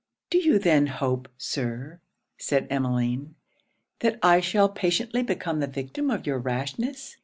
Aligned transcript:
'Do 0.31 0.39
you 0.39 0.57
then 0.57 0.87
hope, 0.87 1.27
Sir,' 1.37 1.99
said 2.39 2.65
Emmeline, 2.71 3.35
'that 3.99 4.17
I 4.23 4.39
shall 4.39 4.67
patiently 4.67 5.21
become 5.21 5.59
the 5.59 5.67
victim 5.67 6.09
of 6.09 6.25
your 6.25 6.39
rashness? 6.39 7.17